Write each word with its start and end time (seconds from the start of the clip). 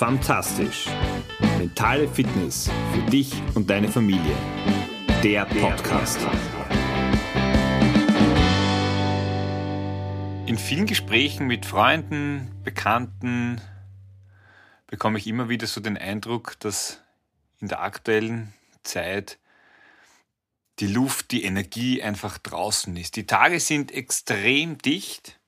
Fantastisch. 0.00 0.86
Mentale 1.58 2.08
Fitness 2.08 2.70
für 2.94 3.10
dich 3.10 3.34
und 3.54 3.68
deine 3.68 3.86
Familie. 3.86 4.34
Der 5.22 5.44
Podcast. 5.44 6.18
In 10.46 10.56
vielen 10.56 10.86
Gesprächen 10.86 11.46
mit 11.48 11.66
Freunden, 11.66 12.50
Bekannten 12.64 13.60
bekomme 14.86 15.18
ich 15.18 15.26
immer 15.26 15.50
wieder 15.50 15.66
so 15.66 15.82
den 15.82 15.98
Eindruck, 15.98 16.58
dass 16.60 17.02
in 17.58 17.68
der 17.68 17.82
aktuellen 17.82 18.54
Zeit 18.82 19.38
die 20.78 20.86
Luft, 20.86 21.30
die 21.30 21.44
Energie 21.44 22.02
einfach 22.02 22.38
draußen 22.38 22.96
ist. 22.96 23.16
Die 23.16 23.26
Tage 23.26 23.60
sind 23.60 23.92
extrem 23.92 24.78
dicht. 24.78 25.38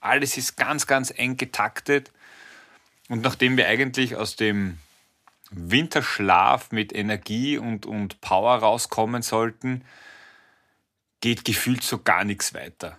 Alles 0.00 0.38
ist 0.38 0.56
ganz, 0.56 0.86
ganz 0.86 1.12
eng 1.14 1.36
getaktet. 1.36 2.10
Und 3.08 3.22
nachdem 3.22 3.56
wir 3.56 3.68
eigentlich 3.68 4.16
aus 4.16 4.36
dem 4.36 4.78
Winterschlaf 5.50 6.72
mit 6.72 6.92
Energie 6.92 7.58
und, 7.58 7.86
und 7.86 8.20
Power 8.20 8.56
rauskommen 8.58 9.22
sollten, 9.22 9.84
geht 11.20 11.44
gefühlt 11.44 11.82
so 11.82 11.98
gar 12.02 12.24
nichts 12.24 12.52
weiter. 12.54 12.98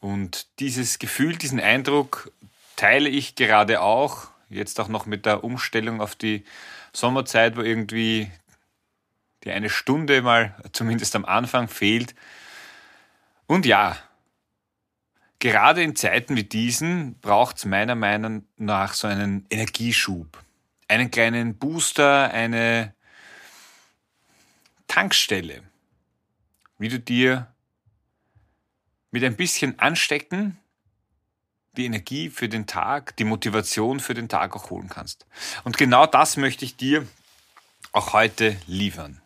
Und 0.00 0.46
dieses 0.60 0.98
Gefühl, 0.98 1.36
diesen 1.36 1.60
Eindruck 1.60 2.30
teile 2.76 3.08
ich 3.08 3.34
gerade 3.34 3.80
auch, 3.80 4.28
jetzt 4.50 4.78
auch 4.78 4.88
noch 4.88 5.06
mit 5.06 5.24
der 5.24 5.42
Umstellung 5.42 6.00
auf 6.02 6.14
die 6.14 6.44
Sommerzeit, 6.92 7.56
wo 7.56 7.62
irgendwie 7.62 8.30
die 9.44 9.50
eine 9.50 9.70
Stunde 9.70 10.22
mal 10.22 10.54
zumindest 10.72 11.16
am 11.16 11.24
Anfang 11.24 11.68
fehlt. 11.68 12.14
Und 13.46 13.66
ja, 13.66 13.96
gerade 15.38 15.82
in 15.82 15.96
Zeiten 15.96 16.36
wie 16.36 16.44
diesen 16.44 17.18
braucht 17.20 17.58
es 17.58 17.64
meiner 17.64 17.94
Meinung 17.94 18.46
nach 18.56 18.94
so 18.94 19.06
einen 19.06 19.46
Energieschub. 19.50 20.42
Einen 20.88 21.10
kleinen 21.10 21.56
Booster, 21.56 22.30
eine 22.30 22.94
Tankstelle, 24.86 25.62
wie 26.78 26.88
du 26.88 27.00
dir 27.00 27.52
mit 29.10 29.24
ein 29.24 29.36
bisschen 29.36 29.78
Anstecken 29.78 30.58
die 31.76 31.86
Energie 31.86 32.30
für 32.30 32.48
den 32.48 32.66
Tag, 32.66 33.16
die 33.16 33.24
Motivation 33.24 34.00
für 34.00 34.14
den 34.14 34.28
Tag 34.28 34.54
auch 34.54 34.70
holen 34.70 34.88
kannst. 34.88 35.26
Und 35.64 35.76
genau 35.76 36.06
das 36.06 36.36
möchte 36.36 36.64
ich 36.64 36.76
dir 36.76 37.06
auch 37.92 38.12
heute 38.12 38.56
liefern. 38.66 39.23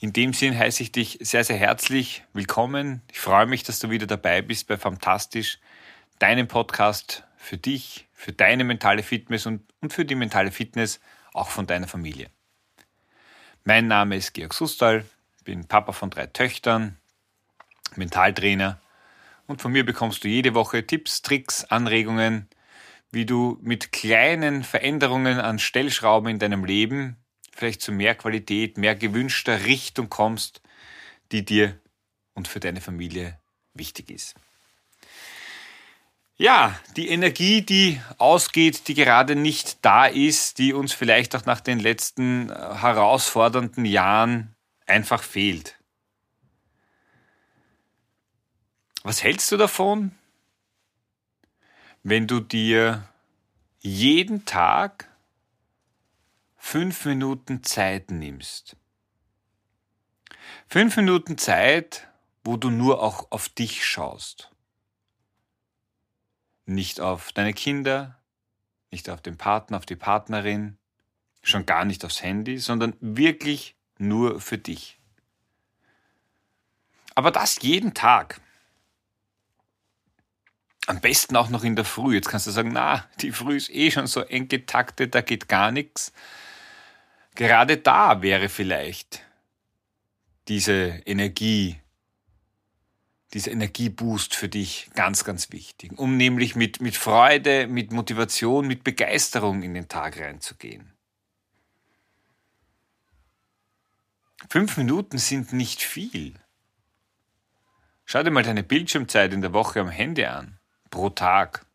In 0.00 0.12
dem 0.12 0.32
Sinn 0.32 0.58
heiße 0.58 0.82
ich 0.82 0.92
dich 0.92 1.18
sehr, 1.20 1.44
sehr 1.44 1.56
herzlich 1.56 2.24
willkommen. 2.32 3.02
Ich 3.10 3.18
freue 3.18 3.46
mich, 3.46 3.62
dass 3.62 3.78
du 3.78 3.90
wieder 3.90 4.06
dabei 4.06 4.42
bist 4.42 4.66
bei 4.68 4.76
Fantastisch, 4.76 5.58
deinem 6.18 6.48
Podcast 6.48 7.24
für 7.36 7.56
dich, 7.56 8.08
für 8.12 8.32
deine 8.32 8.64
mentale 8.64 9.02
Fitness 9.02 9.46
und, 9.46 9.62
und 9.80 9.92
für 9.92 10.04
die 10.04 10.14
mentale 10.14 10.50
Fitness 10.50 11.00
auch 11.32 11.48
von 11.48 11.66
deiner 11.66 11.88
Familie. 11.88 12.30
Mein 13.64 13.88
Name 13.88 14.16
ist 14.16 14.32
Georg 14.32 14.54
Sustal, 14.54 15.04
bin 15.44 15.66
Papa 15.66 15.92
von 15.92 16.10
drei 16.10 16.26
Töchtern, 16.26 16.98
Mentaltrainer 17.96 18.80
und 19.46 19.62
von 19.62 19.72
mir 19.72 19.84
bekommst 19.84 20.24
du 20.24 20.28
jede 20.28 20.54
Woche 20.54 20.86
Tipps, 20.86 21.22
Tricks, 21.22 21.64
Anregungen, 21.64 22.48
wie 23.10 23.26
du 23.26 23.58
mit 23.62 23.92
kleinen 23.92 24.64
Veränderungen 24.64 25.38
an 25.38 25.58
Stellschrauben 25.58 26.28
in 26.28 26.38
deinem 26.38 26.64
Leben 26.64 27.16
vielleicht 27.56 27.80
zu 27.80 27.92
mehr 27.92 28.14
Qualität, 28.14 28.78
mehr 28.78 28.94
gewünschter 28.94 29.64
Richtung 29.64 30.08
kommst, 30.08 30.60
die 31.32 31.44
dir 31.44 31.80
und 32.34 32.48
für 32.48 32.60
deine 32.60 32.80
Familie 32.80 33.38
wichtig 33.74 34.10
ist. 34.10 34.34
Ja, 36.38 36.78
die 36.96 37.08
Energie, 37.08 37.62
die 37.62 37.98
ausgeht, 38.18 38.88
die 38.88 38.94
gerade 38.94 39.36
nicht 39.36 39.78
da 39.82 40.04
ist, 40.04 40.58
die 40.58 40.74
uns 40.74 40.92
vielleicht 40.92 41.34
auch 41.34 41.46
nach 41.46 41.60
den 41.60 41.78
letzten 41.78 42.50
äh, 42.50 42.54
herausfordernden 42.54 43.86
Jahren 43.86 44.54
einfach 44.86 45.22
fehlt. 45.22 45.78
Was 49.02 49.22
hältst 49.22 49.50
du 49.50 49.56
davon, 49.56 50.14
wenn 52.02 52.26
du 52.26 52.40
dir 52.40 53.08
jeden 53.80 54.44
Tag 54.44 55.08
fünf 56.66 57.04
Minuten 57.04 57.62
Zeit 57.62 58.10
nimmst. 58.10 58.76
Fünf 60.66 60.96
Minuten 60.96 61.38
Zeit, 61.38 62.08
wo 62.42 62.56
du 62.56 62.70
nur 62.70 63.00
auch 63.04 63.30
auf 63.30 63.48
dich 63.48 63.86
schaust. 63.86 64.50
Nicht 66.64 67.00
auf 67.00 67.30
deine 67.30 67.54
Kinder, 67.54 68.18
nicht 68.90 69.08
auf 69.10 69.22
den 69.22 69.38
Partner, 69.38 69.76
auf 69.76 69.86
die 69.86 69.94
Partnerin, 69.94 70.76
schon 71.40 71.66
gar 71.66 71.84
nicht 71.84 72.04
aufs 72.04 72.20
Handy, 72.20 72.58
sondern 72.58 72.96
wirklich 73.00 73.76
nur 73.98 74.40
für 74.40 74.58
dich. 74.58 74.98
Aber 77.14 77.30
das 77.30 77.62
jeden 77.62 77.94
Tag. 77.94 78.40
Am 80.88 81.00
besten 81.00 81.36
auch 81.36 81.48
noch 81.48 81.62
in 81.62 81.76
der 81.76 81.84
Früh. 81.84 82.16
Jetzt 82.16 82.28
kannst 82.28 82.48
du 82.48 82.50
sagen, 82.50 82.72
na, 82.72 83.08
die 83.20 83.30
Früh 83.30 83.56
ist 83.56 83.70
eh 83.70 83.92
schon 83.92 84.08
so 84.08 84.22
eng 84.22 84.48
getaktet, 84.48 85.14
da 85.14 85.20
geht 85.20 85.48
gar 85.48 85.70
nichts. 85.70 86.12
Gerade 87.36 87.76
da 87.76 88.22
wäre 88.22 88.48
vielleicht 88.48 89.22
diese 90.48 91.02
Energie, 91.04 91.78
dieser 93.34 93.50
Energieboost 93.50 94.34
für 94.34 94.48
dich 94.48 94.88
ganz, 94.94 95.22
ganz 95.22 95.52
wichtig, 95.52 95.92
um 95.98 96.16
nämlich 96.16 96.56
mit, 96.56 96.80
mit 96.80 96.96
Freude, 96.96 97.66
mit 97.66 97.92
Motivation, 97.92 98.66
mit 98.66 98.84
Begeisterung 98.84 99.62
in 99.62 99.74
den 99.74 99.86
Tag 99.86 100.18
reinzugehen. 100.18 100.94
Fünf 104.48 104.78
Minuten 104.78 105.18
sind 105.18 105.52
nicht 105.52 105.82
viel. 105.82 106.34
Schau 108.06 108.22
dir 108.22 108.30
mal 108.30 108.44
deine 108.44 108.62
Bildschirmzeit 108.62 109.34
in 109.34 109.42
der 109.42 109.52
Woche 109.52 109.80
am 109.80 109.90
Handy 109.90 110.24
an, 110.24 110.58
pro 110.88 111.10
Tag. 111.10 111.66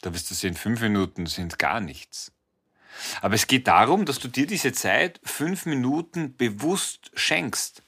Da 0.00 0.12
wirst 0.12 0.30
du 0.30 0.34
sehen, 0.34 0.54
fünf 0.54 0.80
Minuten 0.80 1.26
sind 1.26 1.60
gar 1.60 1.80
nichts. 1.80 2.32
Aber 3.20 3.34
es 3.34 3.46
geht 3.46 3.66
darum, 3.66 4.04
dass 4.06 4.18
du 4.18 4.28
dir 4.28 4.46
diese 4.46 4.72
Zeit 4.72 5.20
fünf 5.24 5.66
Minuten 5.66 6.36
bewusst 6.36 7.10
schenkst. 7.14 7.82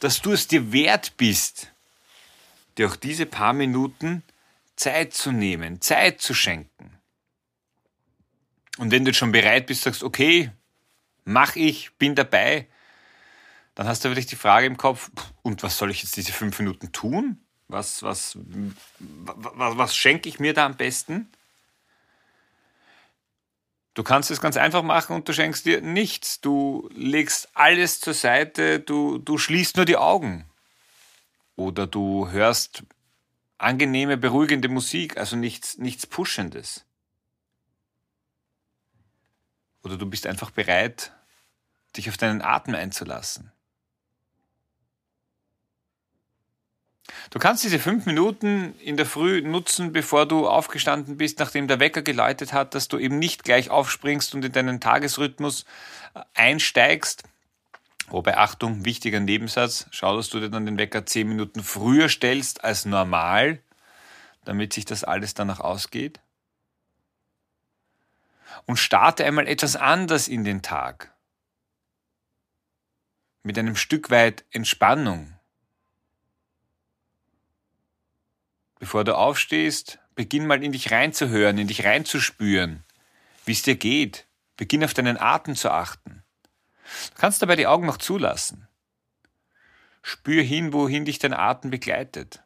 Dass 0.00 0.22
du 0.22 0.32
es 0.32 0.46
dir 0.46 0.72
wert 0.72 1.16
bist, 1.16 1.72
dir 2.78 2.88
auch 2.88 2.96
diese 2.96 3.26
paar 3.26 3.52
Minuten 3.52 4.22
Zeit 4.76 5.14
zu 5.14 5.32
nehmen, 5.32 5.80
Zeit 5.80 6.20
zu 6.20 6.34
schenken. 6.34 6.98
Und 8.78 8.90
wenn 8.90 9.04
du 9.04 9.10
jetzt 9.10 9.18
schon 9.18 9.32
bereit 9.32 9.66
bist, 9.66 9.82
sagst, 9.82 10.02
okay, 10.02 10.50
mach 11.24 11.56
ich, 11.56 11.94
bin 11.96 12.14
dabei, 12.14 12.68
dann 13.74 13.86
hast 13.86 14.04
du 14.04 14.10
vielleicht 14.10 14.32
die 14.32 14.36
Frage 14.36 14.66
im 14.66 14.76
Kopf, 14.76 15.10
und 15.42 15.62
was 15.62 15.78
soll 15.78 15.90
ich 15.90 16.02
jetzt 16.02 16.16
diese 16.16 16.32
fünf 16.32 16.58
Minuten 16.58 16.92
tun? 16.92 17.40
Was, 17.68 18.02
was, 18.02 18.38
was, 18.98 19.76
was 19.76 19.96
schenke 19.96 20.28
ich 20.28 20.38
mir 20.38 20.54
da 20.54 20.66
am 20.66 20.76
besten? 20.76 21.28
Du 23.94 24.02
kannst 24.02 24.30
es 24.32 24.40
ganz 24.40 24.56
einfach 24.56 24.82
machen 24.82 25.14
und 25.14 25.28
du 25.28 25.32
schenkst 25.32 25.66
dir 25.66 25.80
nichts. 25.80 26.40
Du 26.40 26.90
legst 26.94 27.48
alles 27.54 28.00
zur 28.00 28.14
Seite, 28.14 28.80
du, 28.80 29.18
du 29.18 29.38
schließt 29.38 29.76
nur 29.76 29.84
die 29.86 29.96
Augen. 29.96 30.50
Oder 31.54 31.86
du 31.86 32.28
hörst 32.28 32.82
angenehme, 33.56 34.16
beruhigende 34.16 34.68
Musik, 34.68 35.16
also 35.16 35.36
nichts, 35.36 35.78
nichts 35.78 36.08
Pushendes. 36.08 36.84
Oder 39.84 39.96
du 39.96 40.06
bist 40.06 40.26
einfach 40.26 40.50
bereit, 40.50 41.12
dich 41.96 42.08
auf 42.08 42.16
deinen 42.16 42.42
Atem 42.42 42.74
einzulassen. 42.74 43.53
Du 47.30 47.38
kannst 47.38 47.64
diese 47.64 47.78
fünf 47.78 48.06
Minuten 48.06 48.74
in 48.80 48.96
der 48.96 49.06
Früh 49.06 49.40
nutzen, 49.42 49.92
bevor 49.92 50.26
du 50.26 50.46
aufgestanden 50.46 51.16
bist, 51.16 51.38
nachdem 51.38 51.68
der 51.68 51.80
Wecker 51.80 52.02
geläutet 52.02 52.52
hat, 52.52 52.74
dass 52.74 52.88
du 52.88 52.98
eben 52.98 53.18
nicht 53.18 53.44
gleich 53.44 53.70
aufspringst 53.70 54.34
und 54.34 54.44
in 54.44 54.52
deinen 54.52 54.80
Tagesrhythmus 54.80 55.64
äh, 56.14 56.20
einsteigst. 56.34 57.24
Wobei, 58.08 58.36
Achtung, 58.36 58.84
wichtiger 58.84 59.20
Nebensatz, 59.20 59.86
schau, 59.90 60.16
dass 60.16 60.28
du 60.28 60.38
dir 60.38 60.50
dann 60.50 60.66
den 60.66 60.78
Wecker 60.78 61.06
zehn 61.06 61.28
Minuten 61.28 61.62
früher 61.62 62.08
stellst 62.10 62.62
als 62.62 62.84
normal, 62.84 63.60
damit 64.44 64.74
sich 64.74 64.84
das 64.84 65.04
alles 65.04 65.32
danach 65.32 65.60
ausgeht. 65.60 66.20
Und 68.66 68.76
starte 68.76 69.24
einmal 69.24 69.48
etwas 69.48 69.76
anders 69.76 70.28
in 70.28 70.44
den 70.44 70.60
Tag. 70.60 71.12
Mit 73.42 73.58
einem 73.58 73.76
Stück 73.76 74.10
weit 74.10 74.44
Entspannung 74.50 75.33
Bevor 78.84 79.02
du 79.02 79.16
aufstehst, 79.16 79.98
beginn 80.14 80.46
mal 80.46 80.62
in 80.62 80.72
dich 80.72 80.92
reinzuhören, 80.92 81.56
in 81.56 81.68
dich 81.68 81.86
reinzuspüren, 81.86 82.84
wie 83.46 83.52
es 83.52 83.62
dir 83.62 83.76
geht. 83.76 84.26
Beginn 84.58 84.84
auf 84.84 84.92
deinen 84.92 85.16
Atem 85.16 85.56
zu 85.56 85.70
achten. 85.70 86.22
Du 87.14 87.18
kannst 87.18 87.40
dabei 87.40 87.56
die 87.56 87.66
Augen 87.66 87.86
noch 87.86 87.96
zulassen. 87.96 88.68
Spür 90.02 90.42
hin, 90.42 90.74
wohin 90.74 91.06
dich 91.06 91.18
dein 91.18 91.32
Atem 91.32 91.70
begleitet. 91.70 92.42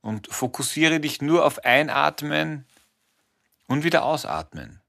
Und 0.00 0.28
fokussiere 0.28 0.98
dich 0.98 1.20
nur 1.20 1.44
auf 1.44 1.62
Einatmen 1.62 2.64
und 3.66 3.84
wieder 3.84 4.02
Ausatmen. 4.02 4.80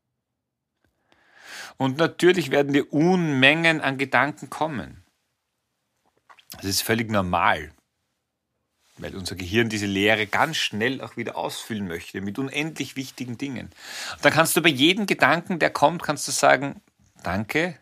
Und 1.76 1.98
natürlich 1.98 2.50
werden 2.50 2.72
dir 2.72 2.94
Unmengen 2.94 3.82
an 3.82 3.98
Gedanken 3.98 4.50
kommen. 4.50 5.04
Das 6.52 6.64
ist 6.64 6.82
völlig 6.82 7.12
normal, 7.12 7.74
weil 8.98 9.16
unser 9.16 9.36
Gehirn 9.36 9.70
diese 9.70 9.86
Leere 9.86 10.28
ganz 10.28 10.58
schnell 10.58 11.02
auch 11.02 11.18
wieder 11.18 11.36
ausfüllen 11.36 11.88
möchte 11.88 12.22
mit 12.22 12.40
unendlich 12.40 12.96
wichtigen 12.96 13.38
Dingen. 13.38 13.68
Und 14.14 14.26
dann 14.26 14.34
kannst 14.34 14.56
du 14.58 14.62
bei 14.62 14.70
jedem 14.70 15.06
Gedanken, 15.06 15.60
der 15.60 15.70
kommt, 15.70 16.04
kannst 16.04 16.28
du 16.28 16.32
sagen, 16.32 16.82
danke, 17.24 17.78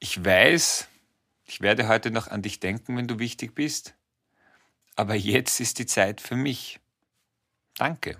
ich 0.00 0.24
weiß, 0.24 0.88
ich 1.46 1.60
werde 1.60 1.88
heute 1.88 2.10
noch 2.10 2.28
an 2.28 2.42
dich 2.42 2.60
denken, 2.60 2.96
wenn 2.96 3.08
du 3.08 3.18
wichtig 3.18 3.54
bist, 3.54 3.94
aber 4.96 5.14
jetzt 5.14 5.60
ist 5.60 5.78
die 5.78 5.86
Zeit 5.86 6.20
für 6.20 6.36
mich. 6.36 6.78
Danke. 7.76 8.18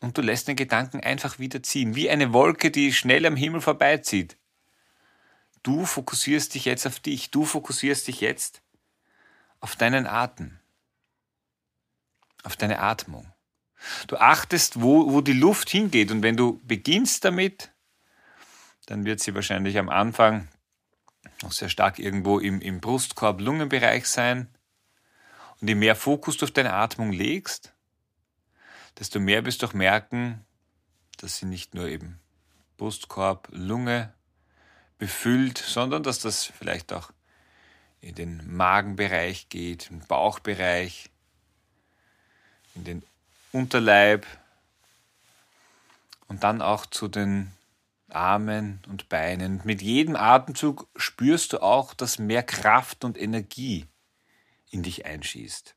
Und 0.00 0.16
du 0.16 0.22
lässt 0.22 0.48
den 0.48 0.56
Gedanken 0.56 1.00
einfach 1.00 1.38
wieder 1.38 1.62
ziehen, 1.62 1.94
wie 1.94 2.08
eine 2.10 2.32
Wolke, 2.32 2.70
die 2.70 2.92
schnell 2.92 3.26
am 3.26 3.36
Himmel 3.36 3.60
vorbeizieht. 3.60 4.36
Du 5.62 5.84
fokussierst 5.84 6.54
dich 6.54 6.64
jetzt 6.64 6.86
auf 6.86 7.00
dich, 7.00 7.30
du 7.30 7.44
fokussierst 7.44 8.06
dich 8.06 8.20
jetzt 8.20 8.62
auf 9.60 9.76
deinen 9.76 10.06
Atem, 10.06 10.58
auf 12.42 12.56
deine 12.56 12.80
Atmung. 12.80 13.32
Du 14.06 14.16
achtest, 14.16 14.80
wo, 14.80 15.12
wo 15.12 15.20
die 15.20 15.32
Luft 15.32 15.70
hingeht 15.70 16.10
und 16.10 16.22
wenn 16.22 16.36
du 16.36 16.60
beginnst 16.64 17.24
damit, 17.24 17.70
dann 18.86 19.04
wird 19.04 19.20
sie 19.20 19.34
wahrscheinlich 19.34 19.78
am 19.78 19.88
Anfang 19.88 20.48
noch 21.42 21.52
sehr 21.52 21.68
stark 21.68 21.98
irgendwo 21.98 22.38
im, 22.38 22.60
im 22.60 22.80
Brustkorb-Lungenbereich 22.80 24.06
sein. 24.06 24.48
Und 25.60 25.68
je 25.68 25.74
mehr 25.74 25.96
Fokus 25.96 26.36
du 26.36 26.46
auf 26.46 26.50
deine 26.50 26.72
Atmung 26.72 27.12
legst, 27.12 27.74
desto 28.98 29.20
mehr 29.20 29.44
wirst 29.44 29.62
du 29.62 29.66
auch 29.66 29.74
merken, 29.74 30.44
dass 31.18 31.36
sie 31.36 31.46
nicht 31.46 31.74
nur 31.74 31.86
eben 31.86 32.20
Brustkorb, 32.76 33.48
Lunge 33.52 34.14
befüllt, 34.98 35.58
sondern 35.58 36.02
dass 36.02 36.20
das 36.20 36.44
vielleicht 36.44 36.92
auch 36.92 37.12
in 38.00 38.14
den 38.14 38.56
Magenbereich 38.56 39.48
geht, 39.48 39.90
im 39.90 40.00
Bauchbereich, 40.00 41.10
in 42.74 42.84
den 42.84 43.02
Unterleib 43.52 44.26
und 46.28 46.44
dann 46.44 46.62
auch 46.62 46.86
zu 46.86 47.08
den 47.08 47.52
Armen 48.08 48.80
und 48.88 49.08
Beinen. 49.08 49.60
Mit 49.64 49.82
jedem 49.82 50.16
Atemzug 50.16 50.88
spürst 50.96 51.52
du 51.52 51.62
auch, 51.62 51.94
dass 51.94 52.18
mehr 52.18 52.42
Kraft 52.42 53.04
und 53.04 53.18
Energie 53.18 53.86
in 54.70 54.82
dich 54.82 55.04
einschießt. 55.06 55.74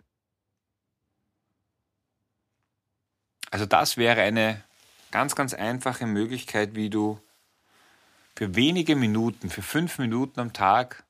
Also 3.50 3.66
das 3.66 3.98
wäre 3.98 4.22
eine 4.22 4.64
ganz, 5.12 5.36
ganz 5.36 5.54
einfache 5.54 6.06
Möglichkeit, 6.06 6.74
wie 6.76 6.90
du 6.90 7.20
für 8.36 8.56
wenige 8.56 8.96
Minuten, 8.96 9.50
für 9.50 9.62
fünf 9.62 10.00
Minuten 10.00 10.40
am 10.40 10.54
Tag 10.54 11.04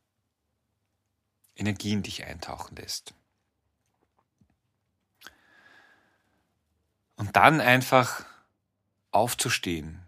Energie 1.61 1.93
in 1.93 2.03
dich 2.03 2.25
eintauchen 2.25 2.75
lässt. 2.75 3.13
Und 7.15 7.35
dann 7.35 7.61
einfach 7.61 8.25
aufzustehen, 9.11 10.01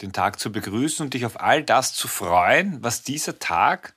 den 0.00 0.12
Tag 0.12 0.40
zu 0.40 0.50
begrüßen 0.50 1.04
und 1.04 1.14
dich 1.14 1.24
auf 1.24 1.40
all 1.40 1.62
das 1.62 1.94
zu 1.94 2.08
freuen, 2.08 2.82
was 2.82 3.02
dieser 3.02 3.38
Tag 3.38 3.94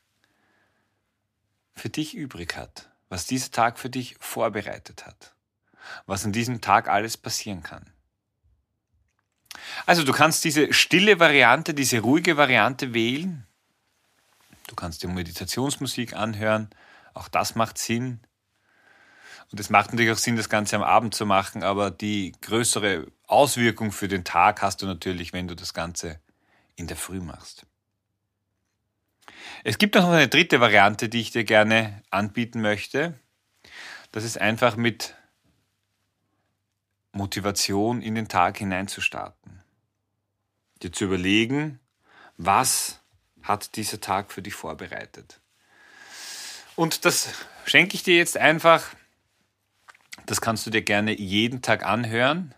für 1.74 1.90
dich 1.90 2.14
übrig 2.14 2.56
hat, 2.56 2.90
was 3.10 3.26
dieser 3.26 3.52
Tag 3.52 3.80
für 3.80 3.90
dich 3.90 4.16
vorbereitet 4.20 5.06
hat, 5.06 5.36
was 6.06 6.24
an 6.24 6.32
diesem 6.32 6.62
Tag 6.62 6.88
alles 6.88 7.18
passieren 7.18 7.64
kann. 7.64 7.92
Also 9.88 10.04
du 10.04 10.14
kannst 10.14 10.44
diese 10.44 10.74
stille 10.74 11.20
Variante, 11.20 11.74
diese 11.74 12.02
ruhige 12.02 12.38
Variante 12.38 12.94
wählen. 12.94 13.48
Du 14.68 14.76
kannst 14.76 15.04
dir 15.04 15.08
Meditationsmusik 15.08 16.16
anhören. 16.16 16.70
Auch 17.14 17.28
das 17.28 17.56
macht 17.56 17.78
Sinn. 17.78 18.20
Und 19.52 19.60
es 19.60 19.70
macht 19.70 19.92
natürlich 19.92 20.12
auch 20.12 20.18
Sinn, 20.18 20.36
das 20.36 20.50
Ganze 20.50 20.76
am 20.76 20.84
Abend 20.84 21.14
zu 21.14 21.26
machen, 21.26 21.64
aber 21.64 21.92
die 21.92 22.34
größere 22.42 23.08
Auswirkung 23.28 23.92
für 23.92 24.08
den 24.08 24.24
Tag 24.24 24.62
hast 24.62 24.82
du 24.82 24.86
natürlich, 24.86 25.34
wenn 25.34 25.48
du 25.48 25.56
das 25.56 25.74
Ganze 25.74 26.20
in 26.76 26.88
der 26.88 26.98
Früh 26.98 27.20
machst. 27.20 27.66
Es 29.64 29.78
gibt 29.78 29.96
noch 29.96 30.10
eine 30.10 30.28
dritte 30.28 30.60
Variante, 30.60 31.10
die 31.10 31.22
ich 31.22 31.32
dir 31.32 31.44
gerne 31.44 32.02
anbieten 32.10 32.62
möchte. 32.62 33.14
Das 34.12 34.24
ist 34.24 34.40
einfach 34.40 34.76
mit 34.76 35.16
Motivation 37.12 38.02
in 38.02 38.16
den 38.16 38.28
Tag 38.28 38.58
hineinzustarten. 38.58 39.64
Dir 40.82 40.92
zu 40.92 41.06
überlegen, 41.06 41.80
was 42.38 43.02
hat 43.46 43.76
dieser 43.76 44.02
Tag 44.02 44.32
für 44.32 44.42
dich 44.42 44.54
vorbereitet. 44.54 45.40
Und 46.76 47.06
das 47.06 47.34
schenke 47.66 47.96
ich 47.96 48.04
dir 48.04 48.18
jetzt 48.18 48.38
einfach. 48.38 48.84
Das 50.26 50.42
kannst 50.42 50.66
du 50.66 50.72
dir 50.72 50.82
gerne 50.82 51.18
jeden 51.18 51.62
Tag 51.62 51.86
anhören. 51.86 52.54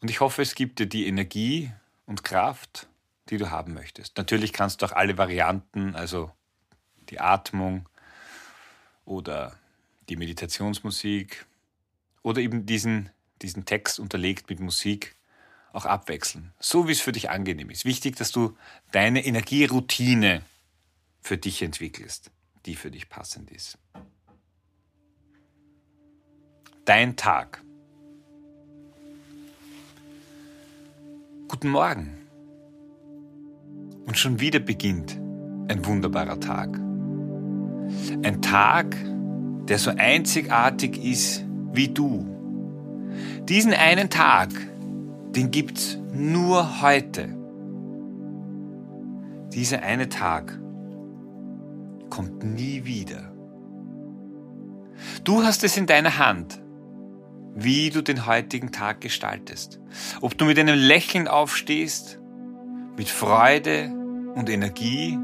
Und 0.00 0.10
ich 0.10 0.20
hoffe, 0.20 0.42
es 0.42 0.54
gibt 0.54 0.78
dir 0.78 0.86
die 0.86 1.06
Energie 1.06 1.72
und 2.06 2.24
Kraft, 2.24 2.86
die 3.28 3.36
du 3.36 3.50
haben 3.50 3.74
möchtest. 3.74 4.16
Natürlich 4.16 4.52
kannst 4.52 4.80
du 4.80 4.86
auch 4.86 4.92
alle 4.92 5.18
Varianten, 5.18 5.96
also 5.96 6.30
die 7.10 7.20
Atmung 7.20 7.88
oder 9.04 9.58
die 10.08 10.16
Meditationsmusik 10.16 11.46
oder 12.22 12.40
eben 12.40 12.66
diesen, 12.66 13.10
diesen 13.42 13.64
Text 13.64 13.98
unterlegt 13.98 14.48
mit 14.48 14.60
Musik 14.60 15.16
auch 15.76 15.84
abwechseln. 15.84 16.52
So 16.58 16.88
wie 16.88 16.92
es 16.92 17.00
für 17.00 17.12
dich 17.12 17.28
angenehm 17.30 17.68
ist. 17.70 17.84
Wichtig, 17.84 18.16
dass 18.16 18.32
du 18.32 18.56
deine 18.92 19.24
Energieroutine 19.24 20.42
für 21.20 21.36
dich 21.36 21.62
entwickelst, 21.62 22.30
die 22.64 22.74
für 22.74 22.90
dich 22.90 23.08
passend 23.08 23.50
ist. 23.50 23.78
Dein 26.86 27.16
Tag. 27.16 27.62
Guten 31.48 31.68
Morgen. 31.68 32.26
Und 34.06 34.16
schon 34.16 34.40
wieder 34.40 34.60
beginnt 34.60 35.12
ein 35.68 35.84
wunderbarer 35.84 36.40
Tag. 36.40 36.74
Ein 38.22 38.40
Tag, 38.40 38.96
der 39.66 39.78
so 39.78 39.90
einzigartig 39.90 40.96
ist 40.96 41.44
wie 41.72 41.88
du. 41.88 42.24
Diesen 43.48 43.74
einen 43.74 44.10
Tag, 44.10 44.50
den 45.36 45.50
gibt's 45.50 45.98
nur 46.12 46.80
heute. 46.80 47.28
Dieser 49.52 49.82
eine 49.82 50.08
Tag 50.08 50.58
kommt 52.08 52.42
nie 52.42 52.84
wieder. 52.84 53.32
Du 55.24 55.42
hast 55.42 55.62
es 55.62 55.76
in 55.76 55.86
deiner 55.86 56.18
Hand, 56.18 56.60
wie 57.54 57.90
du 57.90 58.02
den 58.02 58.26
heutigen 58.26 58.72
Tag 58.72 59.02
gestaltest. 59.02 59.78
Ob 60.20 60.38
du 60.38 60.46
mit 60.46 60.58
einem 60.58 60.78
Lächeln 60.78 61.28
aufstehst, 61.28 62.18
mit 62.96 63.08
Freude 63.08 63.92
und 64.34 64.48
Energie, 64.48 65.18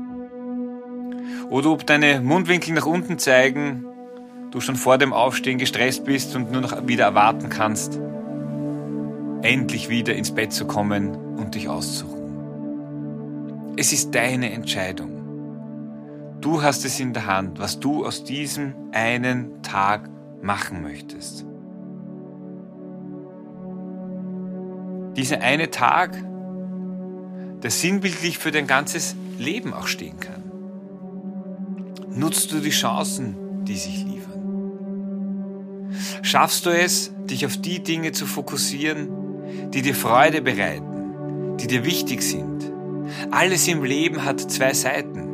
oder 1.49 1.71
ob 1.71 1.87
deine 1.87 2.21
Mundwinkel 2.21 2.75
nach 2.75 2.87
unten 2.87 3.19
zeigen 3.19 3.87
du 4.53 4.61
schon 4.61 4.77
vor 4.77 4.99
dem 4.99 5.13
Aufstehen 5.13 5.59
gestresst 5.59 6.05
bist 6.05 6.37
und 6.37 6.53
nur 6.53 6.61
noch 6.61 6.87
wieder 6.87 7.05
erwarten 7.05 7.49
kannst, 7.49 7.99
endlich 9.43 9.89
wieder 9.89 10.15
ins 10.15 10.33
Bett 10.33 10.53
zu 10.53 10.67
kommen 10.67 11.37
und 11.37 11.55
dich 11.55 11.69
auszuruhen. 11.69 13.75
Es 13.77 13.93
ist 13.93 14.15
deine 14.15 14.53
Entscheidung. 14.53 15.11
Du 16.41 16.63
hast 16.63 16.85
es 16.85 17.01
in 17.01 17.13
der 17.13 17.27
Hand, 17.27 17.59
was 17.59 17.81
du 17.81 18.05
aus 18.05 18.25
diesem 18.25 18.75
einen 18.93 19.63
Tag 19.63 20.09
machen 20.43 20.83
möchtest. 20.83 21.47
Dieser 25.17 25.41
eine 25.41 25.71
Tag, 25.71 26.17
der 27.63 27.71
sinnbildlich 27.71 28.39
für 28.39 28.51
dein 28.51 28.67
ganzes 28.67 29.15
Leben 29.39 29.73
auch 29.73 29.87
stehen 29.87 30.19
kann. 30.19 30.43
Nutzt 32.09 32.53
du 32.53 32.61
die 32.61 32.71
Chancen, 32.71 33.65
die 33.65 33.77
sich 33.77 34.05
liefern? 34.05 34.33
Schaffst 36.23 36.67
du 36.67 36.71
es, 36.71 37.13
dich 37.31 37.47
auf 37.47 37.57
die 37.57 37.83
Dinge 37.83 38.13
zu 38.13 38.27
fokussieren, 38.27 39.22
die 39.73 39.83
dir 39.83 39.95
Freude 39.95 40.43
bereiten, 40.43 41.57
die 41.59 41.67
dir 41.67 41.85
wichtig 41.85 42.23
sind? 42.23 42.73
Alles 43.31 43.69
im 43.69 43.85
Leben 43.85 44.25
hat 44.25 44.41
zwei 44.41 44.75
Seiten. 44.75 45.29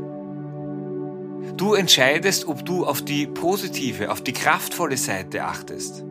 Du 1.57 1.75
entscheidest, 1.75 2.47
ob 2.47 2.65
du 2.65 2.87
auf 2.87 3.03
die 3.03 3.27
positive, 3.27 4.11
auf 4.11 4.23
die 4.23 4.33
kraftvolle 4.33 4.97
Seite 4.97 5.45
achtest. 5.45 6.05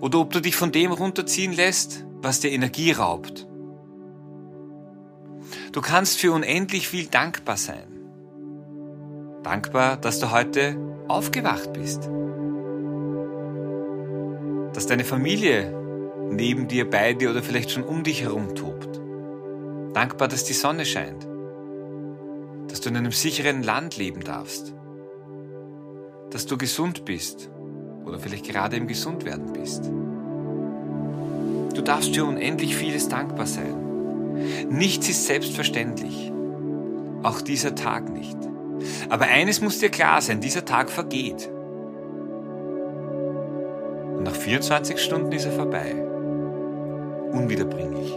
Oder 0.00 0.18
ob 0.18 0.32
du 0.32 0.40
dich 0.40 0.56
von 0.56 0.72
dem 0.72 0.92
runterziehen 0.92 1.52
lässt, 1.52 2.04
was 2.20 2.40
dir 2.40 2.50
Energie 2.50 2.92
raubt. 2.92 3.46
Du 5.72 5.80
kannst 5.80 6.18
für 6.18 6.32
unendlich 6.32 6.88
viel 6.88 7.06
dankbar 7.06 7.56
sein. 7.56 7.86
Dankbar, 9.42 9.96
dass 9.96 10.18
du 10.18 10.30
heute 10.30 10.76
aufgewacht 11.08 11.72
bist 11.72 12.10
dass 14.72 14.86
deine 14.86 15.04
Familie 15.04 15.74
neben 16.30 16.68
dir, 16.68 16.88
bei 16.88 17.12
dir 17.12 17.30
oder 17.30 17.42
vielleicht 17.42 17.70
schon 17.70 17.82
um 17.82 18.02
dich 18.02 18.22
herum 18.22 18.54
tobt. 18.54 19.00
Dankbar, 19.94 20.28
dass 20.28 20.44
die 20.44 20.52
Sonne 20.52 20.84
scheint, 20.84 21.26
dass 22.68 22.80
du 22.80 22.88
in 22.88 22.96
einem 22.96 23.12
sicheren 23.12 23.62
Land 23.62 23.96
leben 23.96 24.22
darfst, 24.22 24.74
dass 26.30 26.46
du 26.46 26.56
gesund 26.56 27.04
bist 27.04 27.50
oder 28.04 28.18
vielleicht 28.18 28.46
gerade 28.46 28.76
im 28.76 28.86
Gesundwerden 28.86 29.52
bist. 29.52 29.90
Du 31.74 31.82
darfst 31.82 32.14
für 32.14 32.24
unendlich 32.24 32.76
vieles 32.76 33.08
dankbar 33.08 33.46
sein. 33.46 34.68
Nichts 34.70 35.08
ist 35.08 35.26
selbstverständlich, 35.26 36.32
auch 37.22 37.40
dieser 37.40 37.74
Tag 37.74 38.08
nicht. 38.10 38.38
Aber 39.08 39.26
eines 39.26 39.60
muss 39.60 39.78
dir 39.78 39.90
klar 39.90 40.20
sein, 40.22 40.40
dieser 40.40 40.64
Tag 40.64 40.90
vergeht. 40.90 41.50
Und 44.16 44.24
nach 44.24 44.34
24 44.34 44.98
Stunden 44.98 45.32
ist 45.32 45.46
er 45.46 45.52
vorbei. 45.52 46.09
Unwiederbringlich. 47.32 48.12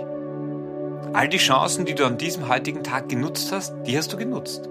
All 1.13 1.29
die 1.29 1.37
Chancen, 1.37 1.85
die 1.85 1.93
du 1.93 2.05
an 2.05 2.17
diesem 2.17 2.49
heutigen 2.49 2.83
Tag 2.83 3.09
genutzt 3.09 3.51
hast, 3.51 3.73
die 3.85 3.97
hast 3.97 4.11
du 4.11 4.17
genutzt. 4.17 4.67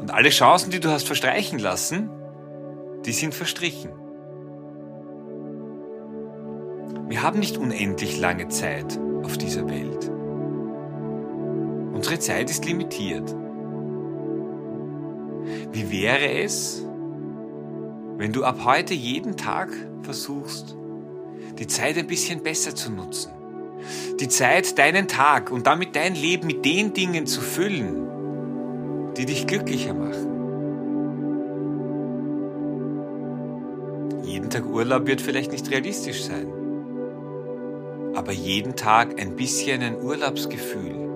Und 0.00 0.12
alle 0.12 0.30
Chancen, 0.30 0.70
die 0.70 0.80
du 0.80 0.90
hast 0.90 1.06
verstreichen 1.06 1.58
lassen, 1.58 2.10
die 3.04 3.12
sind 3.12 3.34
verstrichen. 3.34 3.90
Wir 7.08 7.22
haben 7.22 7.38
nicht 7.38 7.56
unendlich 7.56 8.18
lange 8.18 8.48
Zeit 8.48 8.98
auf 9.22 9.38
dieser 9.38 9.68
Welt. 9.68 10.10
Unsere 11.94 12.18
Zeit 12.18 12.50
ist 12.50 12.64
limitiert. 12.64 13.34
Wie 15.72 15.90
wäre 15.90 16.30
es, 16.42 16.84
wenn 18.16 18.32
du 18.32 18.44
ab 18.44 18.60
heute 18.64 18.94
jeden 18.94 19.36
Tag 19.36 19.70
versuchst, 20.02 20.77
die 21.58 21.66
Zeit 21.66 21.98
ein 21.98 22.06
bisschen 22.06 22.42
besser 22.42 22.74
zu 22.74 22.90
nutzen? 22.90 23.32
Die 24.20 24.28
Zeit, 24.28 24.78
deinen 24.78 25.08
Tag 25.08 25.50
und 25.50 25.66
damit 25.66 25.96
dein 25.96 26.14
Leben 26.14 26.46
mit 26.46 26.64
den 26.64 26.92
Dingen 26.92 27.26
zu 27.26 27.40
füllen, 27.40 29.14
die 29.16 29.26
dich 29.26 29.46
glücklicher 29.46 29.94
machen. 29.94 30.26
Jeden 34.24 34.50
Tag 34.50 34.66
Urlaub 34.66 35.06
wird 35.06 35.20
vielleicht 35.20 35.52
nicht 35.52 35.70
realistisch 35.70 36.24
sein, 36.24 36.48
aber 38.14 38.32
jeden 38.32 38.76
Tag 38.76 39.20
ein 39.20 39.36
bisschen 39.36 39.82
ein 39.82 39.96
Urlaubsgefühl 40.02 41.08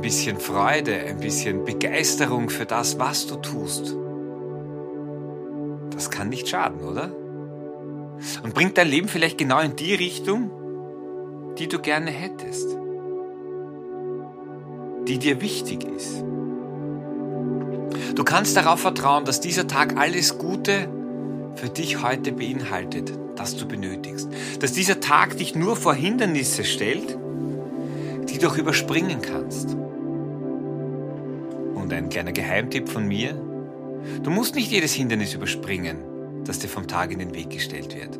bisschen 0.00 0.38
Freude, 0.38 0.94
ein 0.94 1.18
bisschen 1.18 1.64
Begeisterung 1.64 2.48
für 2.48 2.64
das, 2.64 2.98
was 2.98 3.26
du 3.26 3.36
tust. 3.36 3.94
Das 5.90 6.10
kann 6.10 6.30
nicht 6.30 6.48
schaden, 6.48 6.80
oder? 6.82 7.10
Und 8.42 8.54
bringt 8.54 8.76
dein 8.78 8.88
Leben 8.88 9.08
vielleicht 9.08 9.38
genau 9.38 9.60
in 9.60 9.76
die 9.76 9.94
Richtung, 9.94 10.50
die 11.58 11.68
du 11.68 11.78
gerne 11.78 12.10
hättest, 12.10 12.76
die 15.08 15.18
dir 15.18 15.40
wichtig 15.40 15.84
ist. 15.84 16.22
Du 18.14 18.24
kannst 18.24 18.56
darauf 18.56 18.80
vertrauen, 18.80 19.24
dass 19.24 19.40
dieser 19.40 19.66
Tag 19.66 19.96
alles 19.96 20.38
Gute 20.38 20.88
für 21.54 21.68
dich 21.68 22.02
heute 22.02 22.32
beinhaltet, 22.32 23.12
das 23.36 23.56
du 23.56 23.66
benötigst. 23.66 24.28
Dass 24.60 24.72
dieser 24.72 25.00
Tag 25.00 25.36
dich 25.38 25.54
nur 25.54 25.76
vor 25.76 25.94
Hindernisse 25.94 26.64
stellt, 26.64 27.16
die 28.28 28.38
du 28.38 28.48
auch 28.48 28.56
überspringen 28.56 29.20
kannst. 29.22 29.76
Und 31.74 31.92
ein 31.92 32.08
kleiner 32.08 32.32
Geheimtipp 32.32 32.88
von 32.88 33.06
mir, 33.06 33.34
du 34.22 34.30
musst 34.30 34.54
nicht 34.54 34.70
jedes 34.70 34.92
Hindernis 34.92 35.34
überspringen, 35.34 36.09
das 36.50 36.58
dir 36.58 36.68
vom 36.68 36.88
Tag 36.88 37.12
in 37.12 37.20
den 37.20 37.32
Weg 37.32 37.50
gestellt 37.50 37.94
wird. 37.94 38.18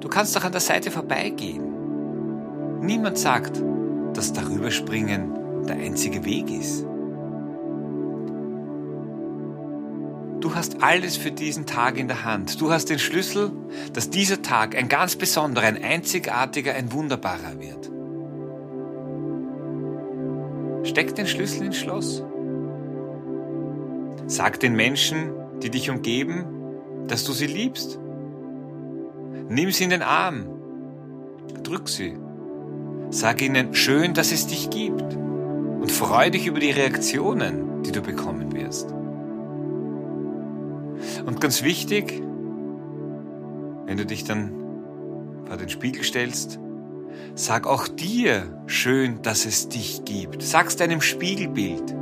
Du 0.00 0.08
kannst 0.08 0.36
auch 0.36 0.44
an 0.44 0.52
der 0.52 0.60
Seite 0.60 0.90
vorbeigehen. 0.90 2.82
Niemand 2.82 3.16
sagt, 3.16 3.62
dass 4.12 4.34
darüberspringen 4.34 5.64
der 5.66 5.76
einzige 5.76 6.26
Weg 6.26 6.50
ist. 6.50 6.84
Du 10.42 10.54
hast 10.54 10.82
alles 10.82 11.16
für 11.16 11.30
diesen 11.30 11.64
Tag 11.64 11.96
in 11.96 12.08
der 12.08 12.26
Hand. 12.26 12.60
Du 12.60 12.70
hast 12.70 12.90
den 12.90 12.98
Schlüssel, 12.98 13.52
dass 13.94 14.10
dieser 14.10 14.42
Tag 14.42 14.76
ein 14.76 14.88
ganz 14.88 15.16
besonderer, 15.16 15.64
ein 15.64 15.82
einzigartiger, 15.82 16.74
ein 16.74 16.92
wunderbarer 16.92 17.58
wird. 17.58 17.90
Steck 20.86 21.14
den 21.14 21.26
Schlüssel 21.26 21.64
ins 21.68 21.78
Schloss. 21.78 22.22
Sag 24.26 24.60
den 24.60 24.74
Menschen, 24.74 25.32
die 25.62 25.70
dich 25.70 25.88
umgeben, 25.88 26.55
dass 27.08 27.24
du 27.24 27.32
sie 27.32 27.46
liebst. 27.46 27.98
Nimm 29.48 29.70
sie 29.70 29.84
in 29.84 29.90
den 29.90 30.02
Arm. 30.02 30.46
Drück 31.62 31.88
sie. 31.88 32.16
Sag 33.10 33.42
ihnen, 33.42 33.74
schön, 33.74 34.14
dass 34.14 34.32
es 34.32 34.46
dich 34.46 34.70
gibt. 34.70 35.14
Und 35.14 35.92
freu 35.92 36.30
dich 36.30 36.46
über 36.46 36.60
die 36.60 36.70
Reaktionen, 36.70 37.82
die 37.82 37.92
du 37.92 38.00
bekommen 38.00 38.52
wirst. 38.52 38.92
Und 41.24 41.40
ganz 41.40 41.62
wichtig, 41.62 42.22
wenn 43.86 43.96
du 43.96 44.04
dich 44.04 44.24
dann 44.24 44.52
vor 45.46 45.56
den 45.56 45.68
Spiegel 45.68 46.02
stellst, 46.02 46.58
Sag 47.34 47.66
auch 47.66 47.86
dir 47.86 48.62
schön, 48.66 49.20
dass 49.22 49.44
es 49.44 49.68
dich 49.68 50.04
gibt. 50.04 50.42
Sag's 50.42 50.76
deinem 50.76 51.00
Spiegelbild. 51.00 51.94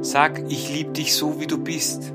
Sag, 0.00 0.40
ich 0.48 0.72
liebe 0.72 0.92
dich 0.92 1.14
so, 1.14 1.40
wie 1.40 1.48
du 1.48 1.58
bist. 1.58 2.12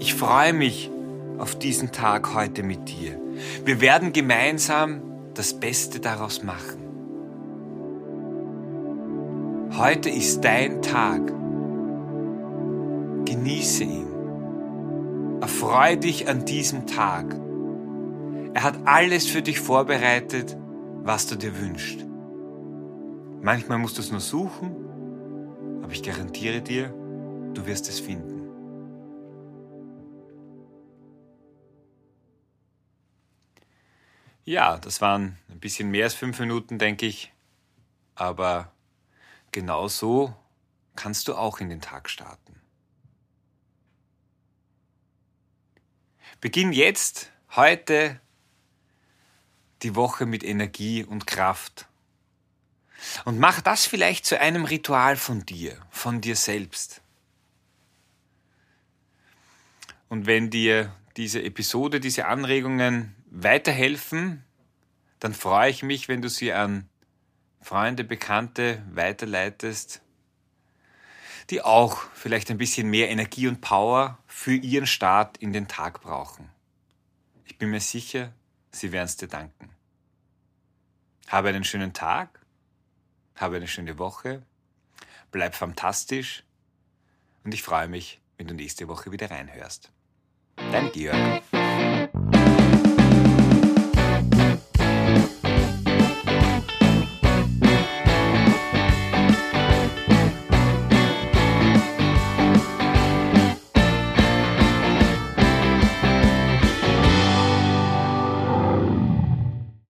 Ich 0.00 0.14
freue 0.14 0.52
mich 0.52 0.90
auf 1.38 1.58
diesen 1.58 1.90
Tag 1.90 2.32
heute 2.34 2.62
mit 2.62 2.88
dir. 2.88 3.20
Wir 3.64 3.80
werden 3.80 4.12
gemeinsam 4.12 5.02
das 5.34 5.58
Beste 5.58 5.98
daraus 5.98 6.44
machen. 6.44 6.88
Heute 9.76 10.08
ist 10.08 10.44
dein 10.44 10.82
Tag. 10.82 11.20
Genieße 13.24 13.84
ihn. 13.84 14.08
Erfreue 15.40 15.96
dich 15.96 16.28
an 16.28 16.44
diesem 16.44 16.86
Tag. 16.86 17.34
Er 18.54 18.62
hat 18.62 18.78
alles 18.84 19.26
für 19.26 19.42
dich 19.42 19.58
vorbereitet, 19.58 20.56
was 21.02 21.26
du 21.26 21.36
dir 21.36 21.60
wünschst. 21.60 22.06
Manchmal 23.40 23.78
musst 23.78 23.98
du 23.98 24.02
es 24.02 24.10
nur 24.10 24.20
suchen, 24.20 24.76
aber 25.82 25.92
ich 25.92 26.02
garantiere 26.02 26.60
dir, 26.60 26.92
du 27.54 27.66
wirst 27.66 27.88
es 27.88 28.00
finden. 28.00 28.37
Ja, 34.48 34.78
das 34.78 35.02
waren 35.02 35.36
ein 35.50 35.60
bisschen 35.60 35.90
mehr 35.90 36.04
als 36.04 36.14
fünf 36.14 36.38
Minuten, 36.38 36.78
denke 36.78 37.04
ich. 37.04 37.34
Aber 38.14 38.72
genau 39.52 39.88
so 39.88 40.34
kannst 40.96 41.28
du 41.28 41.34
auch 41.34 41.60
in 41.60 41.68
den 41.68 41.82
Tag 41.82 42.08
starten. 42.08 42.58
Beginn 46.40 46.72
jetzt, 46.72 47.30
heute, 47.56 48.22
die 49.82 49.94
Woche 49.94 50.24
mit 50.24 50.42
Energie 50.42 51.04
und 51.04 51.26
Kraft. 51.26 51.86
Und 53.26 53.38
mach 53.38 53.60
das 53.60 53.84
vielleicht 53.84 54.24
zu 54.24 54.40
einem 54.40 54.64
Ritual 54.64 55.16
von 55.16 55.44
dir, 55.44 55.76
von 55.90 56.22
dir 56.22 56.36
selbst. 56.36 57.02
Und 60.08 60.24
wenn 60.24 60.48
dir 60.48 60.96
diese 61.18 61.42
Episode, 61.42 62.00
diese 62.00 62.24
Anregungen 62.24 63.14
weiterhelfen, 63.30 64.44
dann 65.20 65.34
freue 65.34 65.70
ich 65.70 65.82
mich, 65.82 66.08
wenn 66.08 66.22
du 66.22 66.28
sie 66.28 66.52
an 66.52 66.88
Freunde, 67.60 68.04
Bekannte 68.04 68.82
weiterleitest, 68.90 70.00
die 71.50 71.62
auch 71.62 72.02
vielleicht 72.14 72.50
ein 72.50 72.58
bisschen 72.58 72.88
mehr 72.88 73.10
Energie 73.10 73.48
und 73.48 73.60
Power 73.60 74.18
für 74.26 74.54
ihren 74.54 74.86
Start 74.86 75.38
in 75.38 75.52
den 75.52 75.66
Tag 75.68 76.00
brauchen. 76.00 76.48
Ich 77.44 77.58
bin 77.58 77.70
mir 77.70 77.80
sicher, 77.80 78.32
Sie 78.70 78.92
werden 78.92 79.06
es 79.06 79.16
dir 79.16 79.28
danken. 79.28 79.70
Habe 81.26 81.48
einen 81.48 81.64
schönen 81.64 81.92
Tag, 81.92 82.40
habe 83.34 83.56
eine 83.56 83.68
schöne 83.68 83.98
Woche, 83.98 84.42
bleib 85.30 85.54
fantastisch 85.54 86.44
und 87.44 87.54
ich 87.54 87.62
freue 87.62 87.88
mich, 87.88 88.20
wenn 88.36 88.46
du 88.46 88.54
nächste 88.54 88.88
Woche 88.88 89.10
wieder 89.10 89.30
reinhörst. 89.30 89.90
Dein 90.56 90.92
Georg. 90.92 91.42